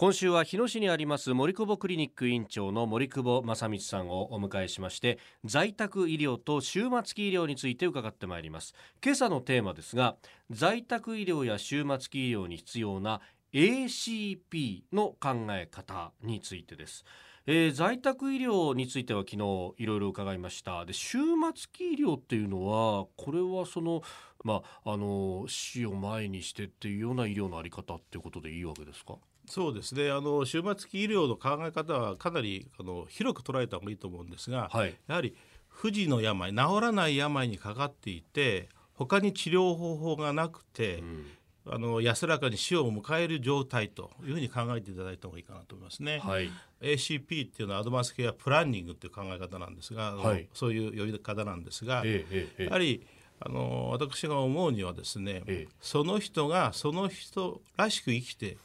[0.00, 8.74] 今週は日野市にあります森久保クリニック院長の森久保正道さんをお迎えしまして在宅医療と終末期医療について伺ってまいります。
[9.04, 10.16] 今朝のテーマですが
[10.48, 13.20] 在宅医療や終末期医療に必要な
[13.52, 17.04] ACP の考え方についてです。
[17.46, 20.84] えー、在宅医療については昨日いろいろ伺いました。
[20.84, 21.20] で終
[21.54, 24.02] 末期医療っていうのはこれはその
[24.44, 29.14] まああの死を前にしてっていうような医療のあり方っていうことでいいわけですか？
[29.46, 30.10] そうですね。
[30.10, 35.34] あの終末期医療の考え方はかなりあの広く捉えた方がいいと思うんですが、はい、やはり
[35.68, 41.26] 不治の病治らない病にかかっていて他に治療方法がなくて、うん、
[41.72, 46.18] あの安らかに死を迎える状態というふうに考えていただいた方がいいかなと思いますね。
[46.18, 53.06] はい、ACP っていうのはアドバンスケアプランニングっていう考え方なんですが、はい、そういう呼び方なんですが、えええ、やはり
[53.38, 55.42] あの私が思うにはですね、
[55.80, 58.58] その人がその人らしく生きて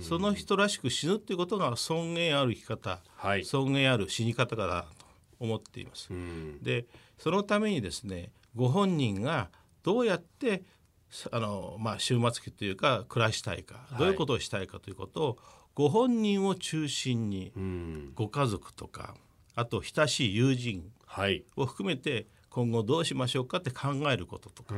[0.00, 5.06] その人らしく死ぬっていうことが尊厳ある生き方、はい、尊厳ある死に方かなと
[5.38, 6.10] 思っています。
[6.62, 6.84] で
[7.18, 9.48] そのためにですねご本人が
[9.82, 10.62] どうやって
[11.30, 15.38] あの、まあ、終末期というか暮らしたいか、どういうことをしたいかということを
[15.74, 17.52] ご本人を中心に、
[18.14, 19.14] ご家族とか
[19.54, 20.90] あと親しい友人
[21.56, 24.74] を含めて今後どうしましょうかって考えることとか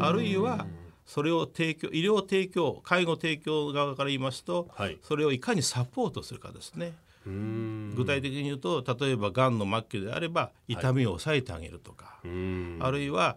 [0.00, 0.66] あるいは
[1.06, 6.94] それを提供医療提供介護提供側から言いますと、はい、それをいかにサポートするかですね。
[7.24, 12.30] 具体的に言うと例えばがんの末期であれば痛みを抑えてあげるとか、はい、
[12.80, 13.36] あるいは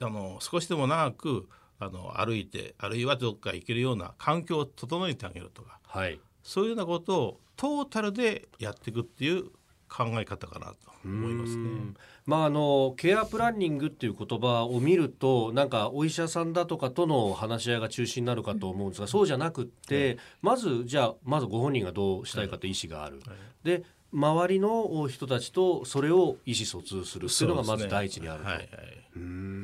[0.00, 9.44] あの少しでも長くあの歩いてあるいはどっか行けるような環境を整えてあげるとか、はい、そういうようなことをトータルでやっていくっていう
[9.88, 11.94] 考え方かなと思いますね。
[12.24, 23.20] まああのケアプランニングっていう言葉を見るとなんかお医者さんだとかとの話し合いが中心になるかと思うんですが、そうじゃなくって、まずじゃあまずご本人がどうしたいかという意思がある。
[23.62, 23.84] で
[24.16, 28.50] 周りの人たちとそれを意思疎通するっていうのがまず第一にあると。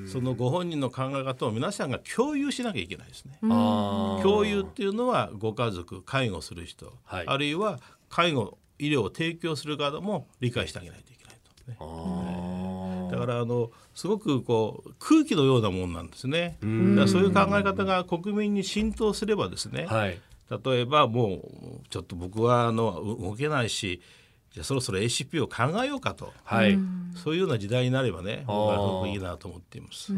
[0.07, 3.39] そのご本人の考え方を皆さんが共有しなきゃいけないですね。
[3.41, 11.37] 共有っていうのはご家族介護する人、はい、あるいは介護医療を提供する側も理解してあげないといけない
[11.79, 16.59] と、ね、だからあのすごくこう空気のようなもんなんですね。
[16.97, 20.19] だそういう考え方が国民に浸透すればですね、はい、
[20.65, 21.41] 例えばもう
[21.89, 24.03] ちょっと僕はあの動けないし
[24.53, 26.79] じゃあそろそろ ACP を考えようかと、はい、
[27.17, 30.13] そういうような時代になればね僕はすごくいいなと思っています。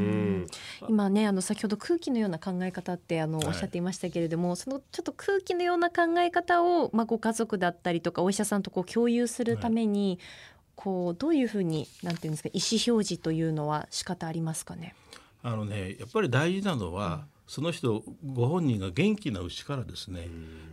[0.89, 10.29] 今ねあの先ほど空気のような考え方ってあの、おっしゃっていましたけれども、そのちょっと空気のような考え方を、まあ、ご家族だったりとかお医者さんとこう共有するために、はい、
[10.75, 14.97] こうどういうふうになんていうんですか意思表示というのは仕方ありますかね？
[15.43, 17.35] あのねやっぱり大事なのは、うん。
[17.47, 20.29] その人ご本人が元気なうちからですね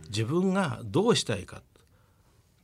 [0.08, 1.60] 自分がどうしたいか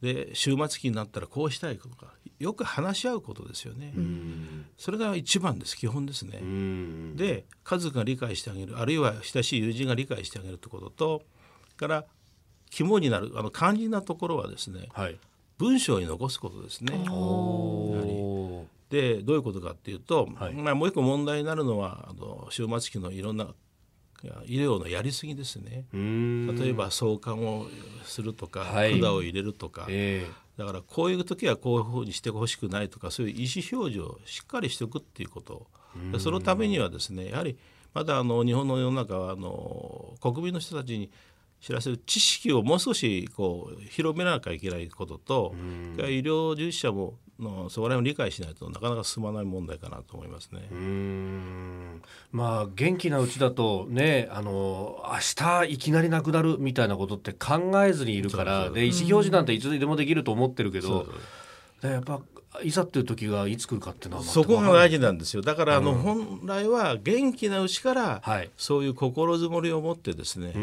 [0.03, 3.93] で終末期になったらこうしたいとかよく話し合うことですよね。
[4.77, 6.41] それが一番です基本ですね。
[7.17, 11.23] で家族が理解してあげるあるいは親しい友人が理解してあげるということと
[11.77, 12.05] から
[12.71, 15.19] 肝になるあの肝心なところはですね、はい、
[15.59, 16.93] 文章に残すことですね。
[18.91, 23.49] でどういうことかっていうと、はい、まあ、もう一個問題になるのはあの終末期のいろんな
[24.47, 25.85] 医療のやりすぎですね。
[25.93, 27.67] 例えば相関を
[28.05, 35.67] するとか、はい、管を入れるとか、えー、だからこういう時はこういうふうにしてほしくないとかそういう意思表示をしっかりしておくっていうこと。
[36.19, 37.57] そのためにはですねやはり
[37.95, 41.11] まだあの日本の世の中はあの国民の人たちに
[41.61, 45.55] 知らせる知識をもう少しこう広めなきゃいけないことと、
[45.97, 50.69] 医療従事者ものそこら辺を理解しないとなかなか進まない問題かなと思いますね。
[52.33, 61.07] まあ元気なうちだとねあの明日いきなりなくなるみたいなことって考えずにいるからで意思表示なんていつでもできると思ってるけど
[61.83, 62.21] やっぱ
[62.63, 65.43] いざっていう時がいつ来るかっていうのはそこが大事なんですよ。
[65.43, 68.23] だからあの、本来は元気なうちから、
[68.57, 70.55] そういう心づもりを持ってですね、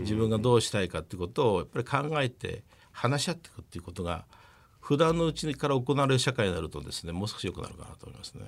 [0.00, 4.24] 自分がどうしたいかっていうことをやっぱり考えて話し合っていくっていうことが
[4.82, 8.44] 普段のうちから行われる社会になるとですねもう少し良くなるかなと思いますね。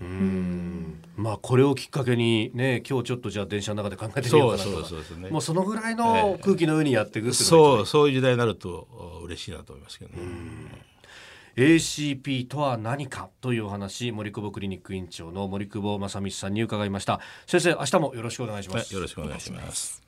[1.17, 5.31] まあこれをきっかけにね今日ちょっとじゃあ電車の中で考えてみようかなとそうそうですね。
[5.31, 10.19] もうそのぐらいの空気の上にやっていく、えー、そうそういう時代になると嬉しいなと思いますけどね。
[11.57, 17.21] ACP とは何かというお話森久保クリニック院長の森久保正道さんに伺いました。
[17.47, 20.04] 先生明日もよろしくお願いします、はい、よろしくお願いします